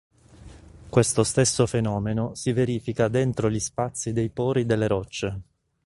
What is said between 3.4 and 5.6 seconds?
gli spazi dei pori delle rocce.